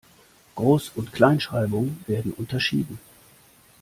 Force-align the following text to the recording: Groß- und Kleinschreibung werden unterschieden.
Groß- 0.55 0.93
und 0.95 1.13
Kleinschreibung 1.13 1.99
werden 2.07 2.33
unterschieden. 2.33 2.97